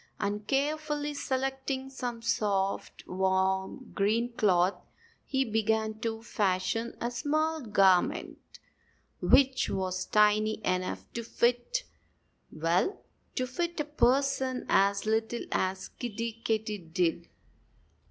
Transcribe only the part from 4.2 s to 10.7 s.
cloth he began to fashion a small garment, which was tiny